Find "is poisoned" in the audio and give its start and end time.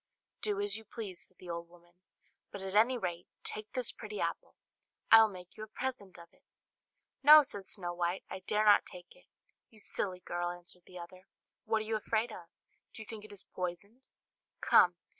13.31-14.07